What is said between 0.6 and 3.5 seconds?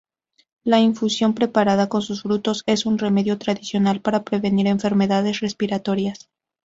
La infusión preparada con sus frutos es un remedio